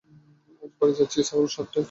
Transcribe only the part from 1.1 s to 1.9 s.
সাতটায় গাড়ি।